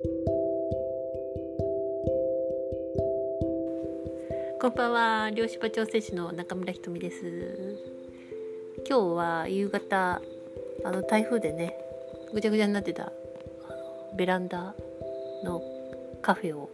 [0.00, 0.06] こ
[4.68, 7.76] んばんは漁師場調整士の中村ひとみです。
[8.88, 10.22] 今日は夕方
[10.84, 11.76] あの台風でね
[12.32, 13.08] ぐちゃぐちゃになってたあ
[13.72, 14.76] のベランダ
[15.42, 15.60] の
[16.22, 16.70] カフェを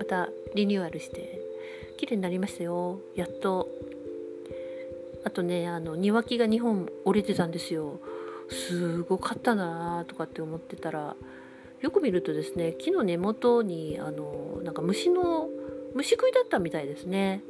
[0.00, 1.40] またリニューアルして
[1.96, 2.98] 綺麗になりましたよ。
[3.14, 3.68] やっと。
[5.24, 8.00] あとねあの庭木が2本折れてたんですよ。
[8.48, 11.14] すごかったなとかって思ってたら
[11.80, 15.48] よく見るとですね木の根元にあのなんか虫の
[15.94, 17.42] 虫食いだったみたいですね。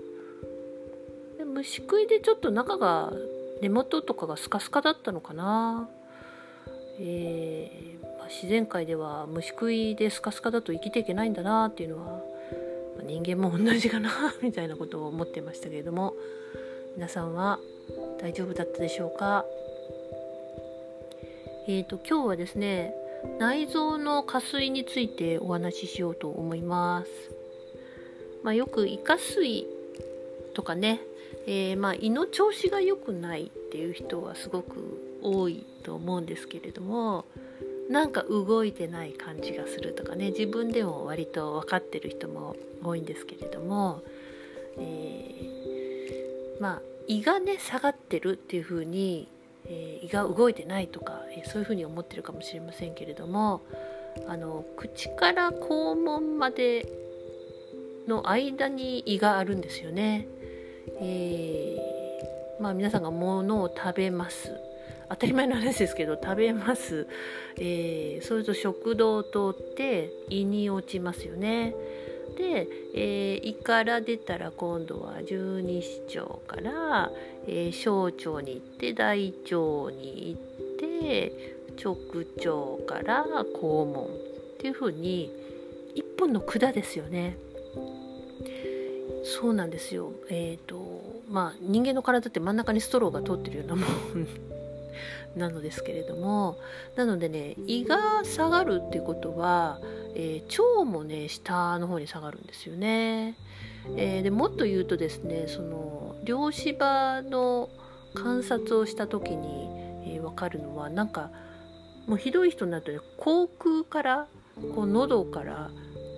[1.39, 3.13] で虫食いでちょっと中が
[3.61, 5.89] 根元とかがスカスカだったのかな。
[6.99, 12.05] えー、まあ、自然界では虫食いでスカスカだと生きていけないんだなっていうのは、
[12.97, 14.11] まあ、人間も同じかな
[14.43, 16.15] みたいなことを思ってましたけれども。
[16.97, 17.59] 皆さんは
[18.19, 19.45] 大丈夫だったでしょうか？
[21.69, 22.95] えーと今日はですね
[23.39, 27.11] 内臓の下垂についてお話ししようと思います。
[28.43, 29.65] まあ、よく胃下垂
[30.55, 31.01] とかね、
[31.47, 37.25] えー、まあ胃の調子が良くないっていう人はすごく多いと思うんですけれども
[37.91, 44.03] なんか動いてない感じがするとかね自分でも割と分かってる人も多いんですけれども、
[44.79, 49.29] えー、まあ胃がね下がってるっていうふうに、
[49.69, 53.63] えー、胃が動いてないとか、えー、そういうふうに思ってるかもしれませんけれども
[54.29, 56.89] あの口から肛門まで
[58.09, 60.29] の間に胃があるんですよね。
[61.01, 64.53] えー、まあ皆さんが物を食べます。
[65.09, 67.07] 当たり前の話ですけど食べます、
[67.59, 71.75] えー、それと食道を通って胃に落ちますよね
[72.37, 77.11] で、えー、胃から出たら今度は十二指腸から、
[77.47, 83.25] えー、小腸に行って大腸に行って直腸から
[83.61, 84.09] 肛門っ
[84.59, 85.31] ていうふうに
[85.95, 87.37] 一本の管ですよね。
[89.25, 90.13] そうなんですよ。
[90.29, 93.87] え、ー、とまあ人間の体って真ん中にストローが通ってるようなもん。
[95.37, 96.59] なのですけれども
[96.97, 99.79] なのでね胃が下がるっていうことは、
[100.15, 103.37] えー、腸もね下の方に下がるんですよね、
[103.97, 107.69] えー、でもっと言うとですねその漁師場の
[108.15, 109.69] 観察をした時に、
[110.07, 111.31] えー、分かるのはなんか
[112.07, 114.27] もうひどい人になるとね口腔から
[114.75, 115.71] こう喉から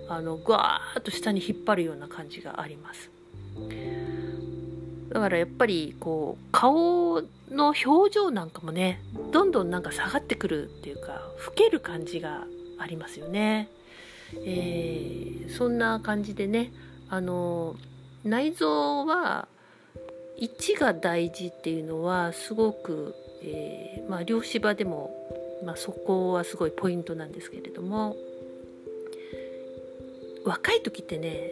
[0.07, 3.11] あのぐわーっと下に引っ張るような感じがあります。
[5.09, 7.21] だからやっぱりこう顔
[7.51, 12.45] の表情なんかもねどんどんなんか下がってくるっていうか老ける感じが
[12.77, 13.69] ありますよね、
[14.45, 16.71] えー、そんな感じでね
[17.09, 17.75] あの
[18.23, 19.47] 内臓は
[20.37, 25.11] 位置が大事っていうのはすごく、えー、まあ、漁師場でも、
[25.65, 28.15] まあ、そこはすごいポイントなんですけれども
[30.45, 31.51] 若い時ってね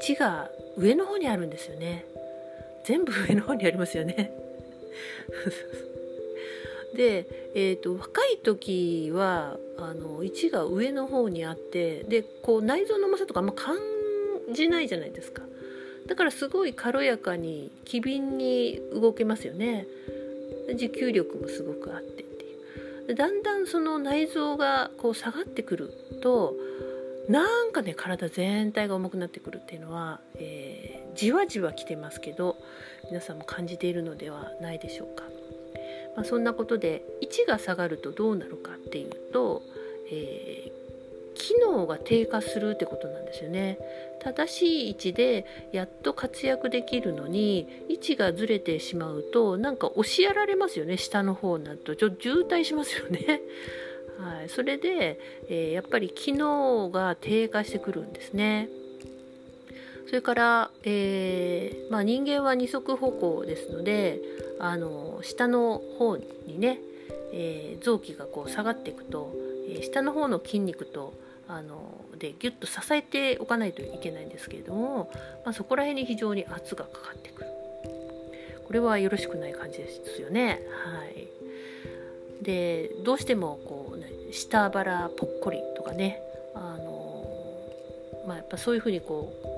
[0.00, 2.06] 1が上の方にあるんですよね。
[2.84, 4.32] 全部上の方にありますよね。
[6.96, 13.78] で、えーと、若い時はあの1が上の方にあってでこう内臓の重さとかあんま感
[14.52, 15.42] じないじゃないですか。
[16.06, 19.86] だからすごい軽やかに機敏に動けますよね。
[20.74, 22.54] 持久力もすごくあってってい
[23.04, 23.06] う。
[23.08, 26.56] でだんだんその内臓がこう下がってくると
[27.28, 30.69] なんかね体全体が重くなってくるっていうのは、えー、
[31.14, 32.56] じわじわ来てますけど
[33.08, 35.24] 皆さんも感じているのではないでしょうか。
[36.16, 39.62] まあ、そんなことで位置が下がるとどうなるかっていうと、
[40.10, 43.78] えー、機能が低下するってことなんですよね。
[44.20, 53.40] 正しい位置でやっと活躍できるのに位置がずれてしまうとなんか押しやられますよね下の方になるとちょっと渋滞しますよね。
[54.20, 58.68] はい、それで、えー、やっぱり機能が低下してくるんですね。
[60.10, 64.18] それから、えー、まあ、人間は二足歩行ですので
[64.58, 66.80] あの下の方にね、
[67.32, 69.32] えー、臓器がこう下がっていくと、
[69.68, 71.14] え下の方の筋肉と
[71.46, 75.12] あのでギュッと支えておかないといけないんですけれども、
[75.44, 77.50] まあ、そこら辺に非常に圧がかかってくる
[78.66, 80.60] これはよろしくない感じですよね。
[80.84, 81.28] はい
[82.42, 86.20] でどうしてもこう、ね、下腹ぽっこりとかね
[86.56, 87.24] あの、
[88.26, 89.49] まあ、やっぱそういうふうにこう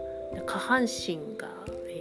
[0.46, 1.49] 下半身が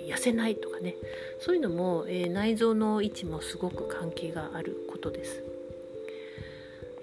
[0.07, 0.95] 痩せないとかね
[1.39, 5.43] そういうのも、えー、内臓の位置もすごく関係があることです。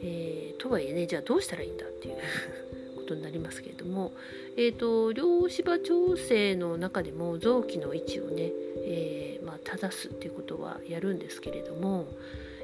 [0.01, 2.15] えー、とはいえねじゃあどうしたらいいんだっていう
[2.95, 4.13] ことになりますけれども、
[4.57, 8.53] えーと、両芝調整の中でも臓器の位置をね、
[8.85, 12.07] えー、まあ、正すっていうことはやるんですけれども、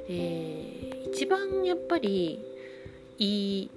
[0.08, 2.38] えー、一番やっぱり
[3.18, 3.70] いい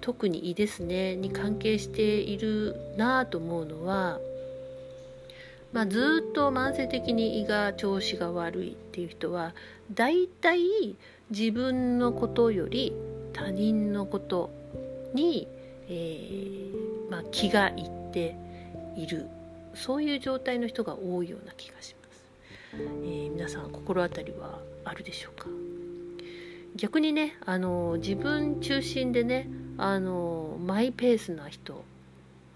[0.00, 4.20] 特に胃ですねに関係しているなと思うのは、
[5.72, 9.54] まあ、ずっと慢性的に胃が調子が悪いっていう人は
[9.94, 10.96] だいたい
[11.30, 12.92] 自分のことより
[13.32, 14.50] 他人のこと
[15.14, 15.46] に、
[15.88, 18.36] えー、まあ、気がいって
[18.96, 19.26] いる。
[19.74, 22.24] そういう状態の人が多いような気がします、
[22.74, 25.46] えー、皆さん心当たりはあるでしょうか？
[26.74, 31.84] 逆にねあの自分中心でねあのマイペースな人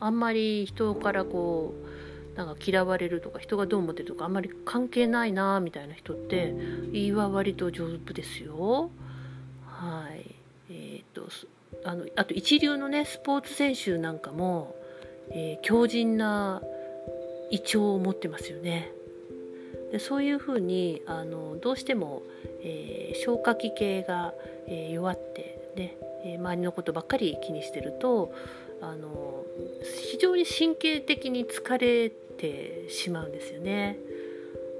[0.00, 1.91] あんまり人からこう
[2.34, 6.54] なんか嫌われるとか人がどう思ってるとかあんまり関係ないなみたいな人って
[6.92, 8.90] 言いは割と丈夫ですよ。
[9.66, 10.34] はい
[10.70, 11.28] えーと、
[11.84, 14.74] あのあと一流のねスポーツ選手なんかも、
[15.30, 16.62] えー、強靭な
[17.50, 18.92] 胃腸を持ってますよね。
[19.90, 22.22] でそういうふうにあのどうしても、
[22.62, 24.32] えー、消化器系が、
[24.66, 28.32] えー、弱ってね、え周りのことばっかり気にしてると
[28.80, 29.41] あの
[30.10, 33.98] 非常に神経的に疲れてしまうんですよね。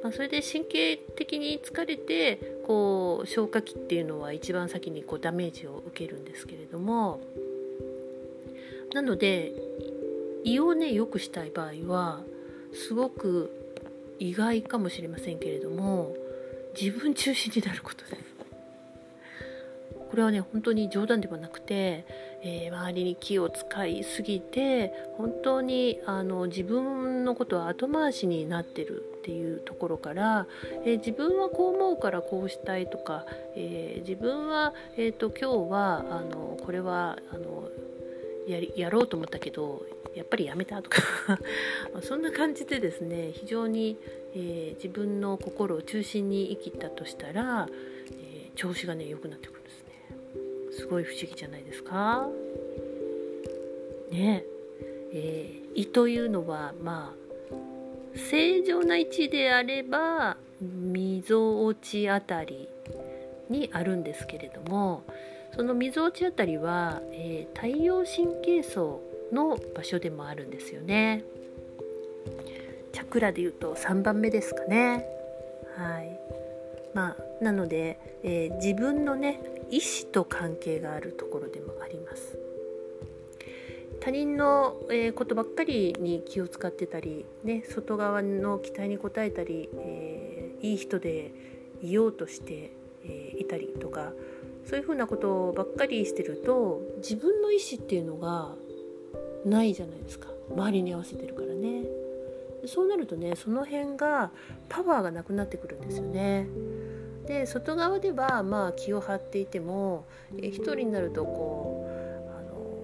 [0.03, 7.21] まあ、それで神経的に疲れてこう消化器っていうのは一番先にこうダメージを受けるんですけれども
[8.93, 9.53] なので
[10.43, 12.21] 胃をね良くしたい場合は
[12.75, 13.53] すごく
[14.19, 16.17] 意外かもしれませんけれども
[16.81, 18.23] 自分中心になることです。
[20.11, 22.05] これはね本当に冗談ではなくて、
[22.45, 30.47] えー、周りに気を使いすぎて本当にあの自分のことは後回しになってるっていうところから、
[30.85, 33.25] えー、自分はこう思うからこうしたいとか、
[33.55, 37.69] えー、自分は、えーと、今日はあのこれはあの
[38.49, 39.87] やりやろうと思ったけど
[40.17, 40.99] やっぱりやめたとか。
[42.03, 43.97] そんな感じでですね非常に、
[44.35, 47.69] え、自分の心を中心に生きたとしたら、
[48.11, 49.62] え、調子がね良くなってくる。
[50.77, 52.29] すごい不思議じゃないですか。
[54.11, 54.45] ね。
[55.15, 62.69] えー、胃というのはまあ正常な位置であればみぞおちあたり
[63.51, 65.03] にあるんですけれども
[65.55, 69.03] そのみぞおちあたりは、えー、太陽神経層
[69.33, 71.25] の場所でもあるんですよね。
[72.93, 75.07] チャクラでいうと3番目ですかね。
[75.77, 76.19] はい。
[76.95, 79.41] まあなので、えー、自分のね
[79.73, 82.39] 意思と関係があるところでもあります。
[84.01, 91.33] 他人の、え、ことばっかりに気を使ってたり、ね、外側の期待に応えたり、えー、いい人で
[91.83, 92.73] いようとして、
[93.05, 94.13] え、いたりとか
[94.67, 98.55] そういうふうなことばっかりしてると自分の意思っていうのが
[99.45, 100.29] ないじゃないですか。
[100.55, 101.85] 周りに合わせてるからね。
[102.67, 104.31] そうなるとねその辺が
[104.69, 106.47] パワーがなくなってくるんですよね。
[107.27, 110.05] で外側ではまあ気を張っていても
[110.39, 112.83] え一人になるとこうあの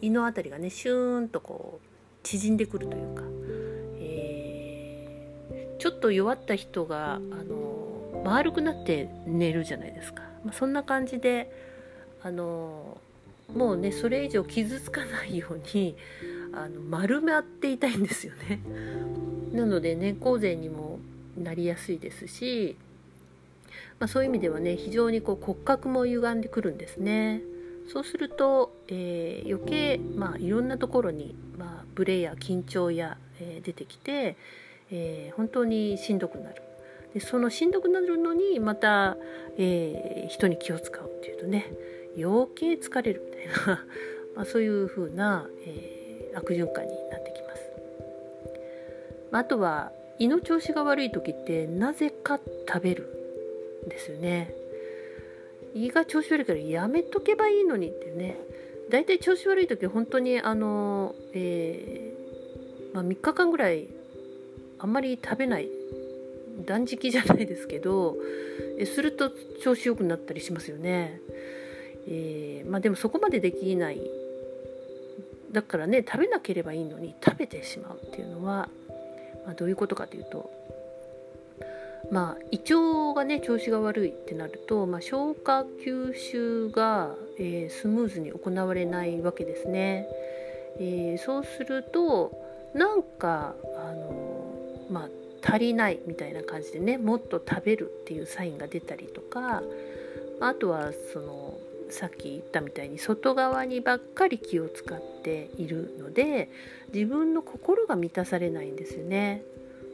[0.00, 1.86] 胃の辺りがねシューンとこう
[2.22, 3.22] 縮んでくるというか、
[3.98, 11.50] えー、ちょっと弱った人があの丸くなって寝るじゃないですか、まあ、そんな感じで
[12.22, 12.98] あの
[13.54, 15.96] もうねそれ以上傷つかないように
[16.52, 18.60] あの丸まっていたいんですよね。
[19.52, 20.98] なので猫背にも
[21.36, 22.76] なりやすいですし
[24.00, 27.42] まあ、そういう意味ではね非常にこう骨格も歪んでくるんですね。
[27.92, 34.36] そうすると、えー、余計、まあ、いろんなところに、まあ、ブレや緊張や、えー、出てきて、
[34.92, 36.62] えー、本当にしんどくなる
[37.14, 39.16] でそのしんどくなるのにまた、
[39.58, 41.72] え人に気を使うっていうとね
[42.16, 43.84] 余計疲れるみたいな
[44.36, 47.72] まあそういう風な、え悪循環になってきます。
[49.32, 53.19] まあとは胃の調子が悪い時ってなぜか食べる
[53.88, 54.54] ですよね。
[55.74, 58.38] 胃が調子悪いからやめとけばいいのにってね。
[58.90, 63.88] 大体調子悪い時本当にあの、えー、まあ、3日間ぐらい
[64.80, 65.68] あんまり食べない
[66.66, 68.16] 断食じゃないですけど
[68.78, 69.30] えすると
[69.62, 71.20] 調子良くなったりしますよね、
[72.08, 74.00] えー、まあ、でもそこまでできない。
[75.52, 78.68] だからね食べなければいいのに食べてしまうっていうのは、
[79.44, 80.48] まあ、どういうことかというと
[82.10, 90.08] まあ、胃腸がね調子が悪いってなると、まあ、消化吸収が、えー、スムーズに行われないわけですね。
[90.78, 92.32] えー、そうすると
[92.74, 94.44] なんかあの、
[94.90, 95.08] まあ、
[95.42, 99.62] 足りないみたいな感じでねもっと食べるっていうサインが出たりとか
[100.40, 101.58] あとはその
[101.90, 106.50] さっき言ったみたいに外側にばっかり気を使っているので
[106.94, 109.42] 自分の心が満たされないんですよね。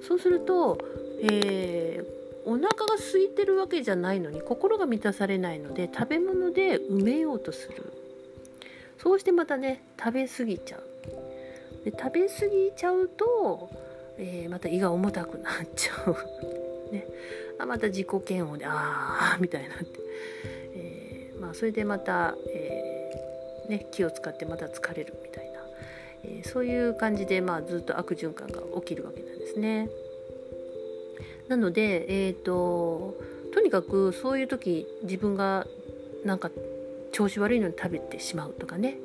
[0.07, 0.79] そうすると
[1.21, 7.93] えー、お腹が空いてるわけじゃないのに心が満たされないので食べ物で埋めようとする。
[8.99, 10.83] そうしてまたね食べ過ぎちゃう。
[11.85, 13.71] で食べ過ぎちゃうと、
[14.19, 16.17] えー、また胃が重たくなっちゃう。
[16.93, 17.07] ね。
[17.59, 20.01] あまた自己嫌悪でああみたいなって、
[20.75, 25.61] えー、まあ、それでまた、えー、ね、気を使ってまた疲れるみたいな、
[26.25, 29.89] えそういう感じで、まあ、ずっと悪循環が起きるわけなんですね。
[31.49, 33.17] なので、えーと、
[33.53, 35.67] とにかくそういう時自分が
[36.25, 36.51] なんか
[37.13, 38.99] 調子悪いのに食べてしまうとかね、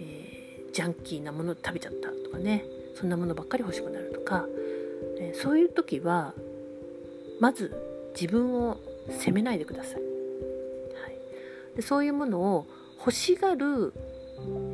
[0.00, 2.64] えー、ジャンキーなもの食べちゃったとかね
[2.94, 4.46] そんなものばっかり欲しくなるとか、
[5.18, 6.34] えー、そういう時は
[7.40, 7.74] まず
[8.18, 8.78] 自分を
[9.10, 9.94] 責めないでください。
[9.94, 12.66] はい、でそういうものを
[12.98, 13.92] 欲しがる、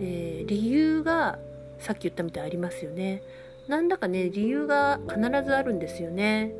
[0.00, 1.38] えー、理由が
[1.78, 3.22] さっき言ったみたいありますよね。
[3.68, 6.52] 何らかね理由が必ずあるんですよね。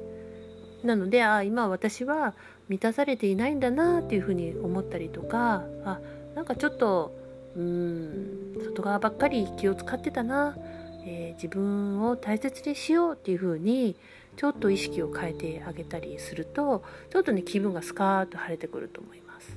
[0.84, 2.34] なのであ今私は
[2.68, 6.00] 満たされていないんだなっていうふうに思ったりとかあ
[6.34, 7.14] なんかちょっと
[7.56, 10.56] うん外側ばっかり気を使ってたな、
[11.04, 13.96] えー、自分を大切にしようっていうふうに
[14.36, 19.56] ちょっと意識を変えてあげたりするとちょっとね気分がスカーッと晴れてくると思います。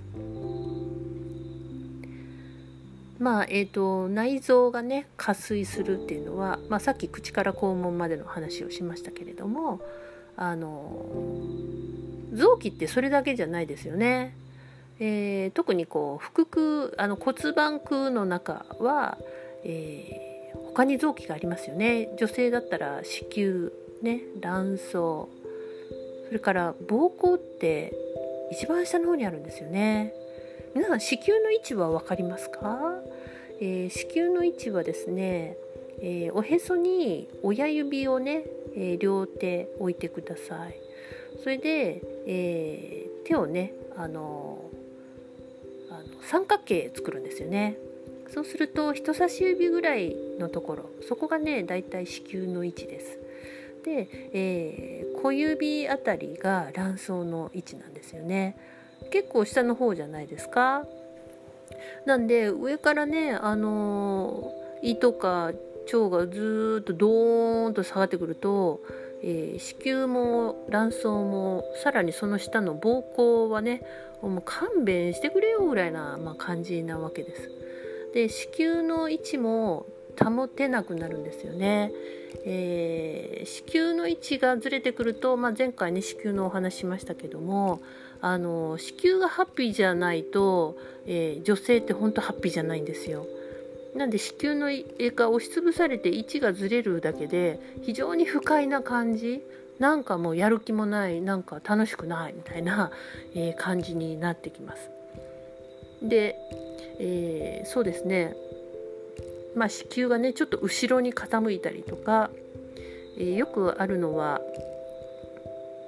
[3.17, 9.79] まあえーと、内臓がね加水するっていうのは、まあ、さっき口から肛門までの話をしましたけれども
[10.37, 11.05] あの
[12.33, 14.35] 臓器ってそれだけじゃないですよね。
[14.99, 19.17] えー、特にこう腹腔あの骨盤腔の中は、
[19.63, 22.15] えー、他に臓器がありますよね。
[22.17, 23.69] 女性だったら子宮
[24.01, 25.29] ね卵巣そ
[26.31, 27.93] れから膀胱って
[28.51, 30.13] 一番下の方にあるんですよね。
[30.73, 32.95] 皆さん子宮の位置は分かりますか、
[33.61, 35.55] えー、子宮の位置はですね、
[36.01, 38.43] え、おへそに親指をね、
[38.75, 40.75] えー、両手置いてください。
[41.43, 44.59] それで、え手をねあの
[45.89, 47.77] あの三角形作るんですよね。
[48.29, 53.19] そうすると人差し指ぐらいのところそこがねだいたい子宮の位置です。
[53.83, 58.57] で、えー、小指あたりが卵巣の位置なんですよね。
[59.11, 60.85] 結構下の方じゃないですか。
[62.05, 65.51] なんで上からねあのー、胃とか
[65.85, 68.81] 腸がずっとドーンと下がってくると、
[69.23, 73.81] えー、子宮も卵巣もさらにその下の膀胱はね
[74.21, 77.49] もう勘弁してくれよぐらいな、まあ、感じなわけです。
[78.13, 79.85] で子宮の位置も
[80.17, 81.91] 保てなくなるんですよね。
[82.45, 87.81] えー、子宮の位置がずれてくると、まあ、前回ね子宮のお話しましたけども
[88.21, 93.25] あの子宮がハッピーじゃないと、えー、女性って本当ハッピーじゃないんですよ。
[93.95, 99.41] なんで子宮の絵が押しつぶされて位置がずれるだけで非常に不快な感じ
[99.79, 102.91] なんかもうやる気もないなんか楽しくないみたいな、
[103.33, 104.89] えー、感じになってきます。
[106.01, 106.35] で、
[106.99, 108.35] えー、そうですね
[109.55, 112.29] まあ、子宮がねちょっと後ろに傾いたりとか、
[113.17, 114.41] えー、よくあるのは、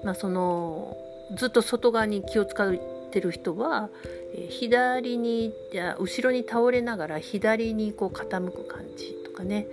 [0.03, 0.95] まあ、その
[1.35, 2.65] ずっと外側に気を使
[3.07, 3.89] ってる人は、
[4.35, 5.53] え、左に
[5.99, 9.67] 後ろに倒れながら左にこう傾く感じとかね、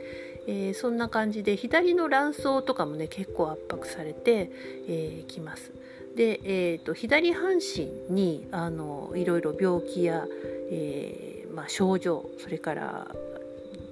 [0.47, 4.50] えー、そんな感じで左の卵巣とかもね結構圧迫されて、
[4.88, 5.73] えー、ます。
[6.17, 10.25] で、えーと、左半身にあのいろいろ病気や、
[10.71, 13.09] えーまあ、症状それから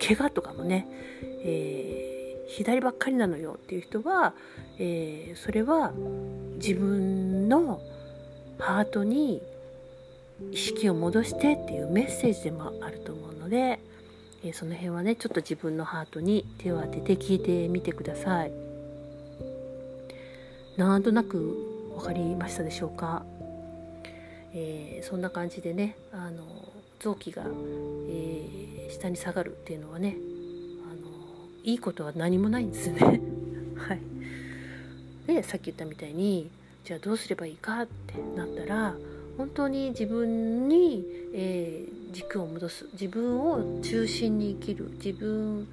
[0.04, 0.88] 怪我とかもね、
[1.44, 4.34] えー、左ばっかりなのよっていう人は、
[4.78, 5.92] えー、それは
[6.56, 7.80] 自分の
[8.62, 9.42] ハートに
[10.52, 13.80] 意識を戻してっていうメッセージでもあると思うので、
[14.44, 18.52] えー、その辺はねちょっと自分のハートに手を当てて聞いてみてください。
[20.76, 23.24] なんとなく分かりましたでしょうか、
[24.54, 26.44] えー、そんな感じでねあの
[26.98, 30.16] 臓器が、えー、下に下がるっていうのはね
[30.88, 31.10] あの
[31.64, 33.00] いいことは何もないんですね。
[33.76, 34.00] はい、
[35.26, 36.48] でさっき言ったみたいに
[36.84, 38.94] じゃあどうすればいいかってなったら
[39.36, 42.88] 本当に自分に、えー、軸を戻す。
[42.92, 44.90] 自分を中心に生きる。
[45.02, 45.66] 自分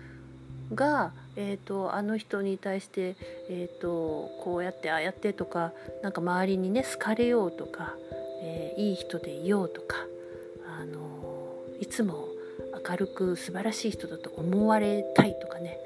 [0.74, 3.16] が、えーと、あの人に対して、
[3.50, 5.74] えーと、こうやってああやってとか
[6.04, 7.96] なんか周りにね好かれようとか、
[8.42, 9.98] えー、いい人でいようとか
[10.80, 11.00] あの
[11.82, 12.28] いつも
[12.88, 15.78] 明るく素晴らしい人だと思われたいとかね。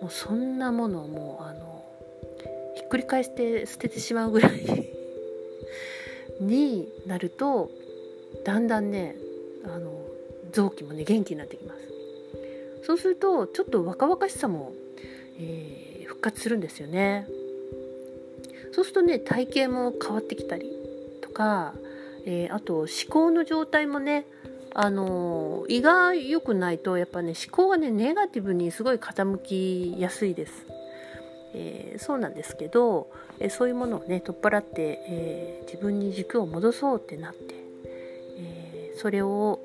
[0.00, 1.61] もうそんなものをもうあの
[2.92, 4.52] くり返して捨ててしまうぐらい。
[6.40, 7.70] になると
[8.44, 9.16] だんだんね
[9.64, 9.92] あの
[10.50, 11.80] 臓器もね元気になってきます。
[12.84, 14.72] そうするとちょっと若々しさも、
[15.38, 17.26] えー、復活するんですよね。
[18.72, 20.70] そうするとね体型も変わってきたり
[21.22, 21.74] とか、
[22.26, 24.26] えー、あと思考の状態もね
[24.74, 30.71] あの胃が良くないとやっぱね思考がねネガティブにすごい傾きやすいです。
[31.54, 37.54] えー、そうなんですけど、えー、そういうものをね取っ払って、えー、自分に軸を戻そうってなって、
[38.38, 39.60] えそれを、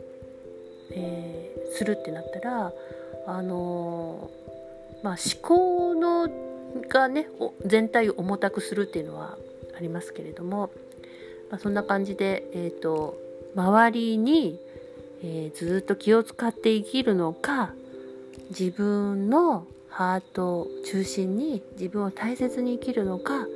[0.92, 2.74] えするってなったら
[3.28, 4.32] あの
[5.04, 6.30] まあ、思考の
[6.90, 7.28] がね
[7.66, 9.38] 全体を重たくするっていうのは
[9.76, 10.72] ありますけれども、
[11.52, 13.18] まあ、そんな感じで、えーと、
[13.56, 14.60] 周りに、
[15.24, 17.74] え、ずっと気を使って生きるのか
[18.50, 19.68] 自分の
[19.98, 23.48] ハートを中心に自分を大切に生きるのか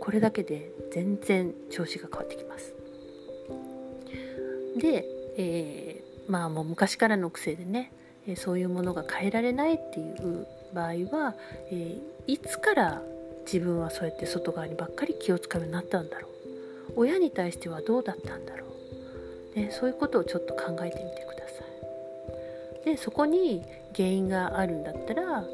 [0.00, 2.74] これだけで全然調子が変わってきます。
[4.80, 5.04] で、
[5.36, 7.92] えー、まあもう昔からの癖でね
[8.36, 11.34] そういうものが変えられないっていう場合は、
[11.70, 13.02] えー、いつから
[13.44, 18.64] 自分はそうやって外側にばっかり気を使うようになったんだろう親に対してはどうだったんだろ
[19.54, 21.62] う、ね、そういうことをちょっと考えてみてくださ
[22.84, 22.84] い。
[22.86, 23.62] でそこに
[23.94, 25.44] 原因があるんだったら、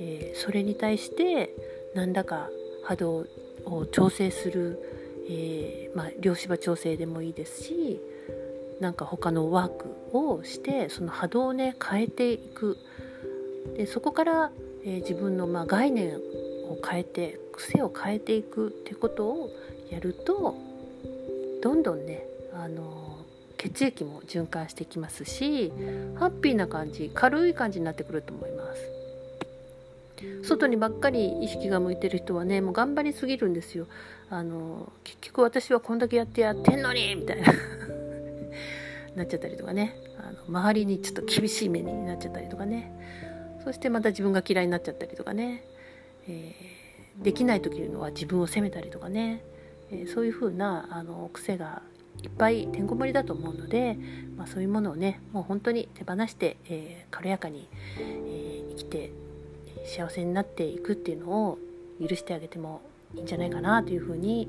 [0.00, 1.54] えー、それに対して
[1.94, 2.48] 何らか
[2.84, 3.26] 波動
[3.66, 4.78] を調整する、
[5.28, 8.00] えー、まあ、両芝調整でもいいですし
[8.80, 12.78] なんか他のワークをしてその波動をね変えていく。
[13.76, 14.50] でそこから、
[14.84, 19.50] えー、自分のまあ概念を変えて癖を変えていくってことを
[19.90, 20.56] やると
[21.62, 23.18] どんどんねあの
[23.58, 25.70] 血液も循環してきますし
[26.14, 28.59] ハッピーな感じ軽い感じになってくると思います。
[30.42, 33.86] 外にばっかり意識が向いてる人はねもう頑張りすぎるんですよ。
[34.28, 37.52] あの結局私はこんだけやってやってんのにみたいな。
[39.16, 39.96] なっちゃったりとかね。
[40.18, 42.92] あの周りにちょっと厳しい目になっちゃったりとかね。
[43.64, 45.64] そしてまた自分が嫌いになっちゃったりとかね、
[46.28, 49.44] えー、できない時のは自分を責めたりとかね、
[49.90, 51.82] えー、そういう風なあな癖が
[52.22, 53.96] いっぱいてんこ盛りだと思うので、
[54.36, 59.12] まあ、そういうものをねもう本当に手放して、えー、軽やかに、え生きて
[59.90, 61.58] 幸せになっていくっていうのを
[62.00, 62.80] 許してあげても
[63.14, 64.48] いいんじゃないかなというふうに、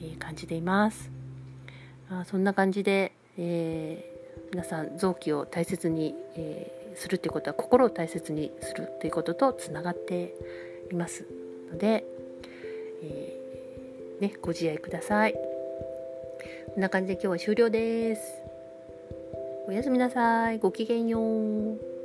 [0.00, 1.10] え感じています。
[2.08, 4.12] あそんな感じで、え
[4.52, 10.34] 皆さん臓器を大切に、えするっていうことは心を大切にするということとつながって
[10.90, 11.26] います
[11.70, 12.04] ので、
[13.02, 15.34] えー、ね、ご自愛ください。
[15.34, 15.40] こ
[16.78, 18.22] んな感じで今日は終了です。
[19.68, 20.58] おやすみなさい。
[20.58, 21.95] ごきげんよう。